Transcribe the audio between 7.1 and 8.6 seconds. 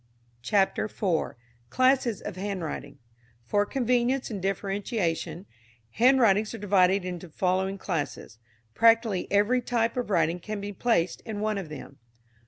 the following classes.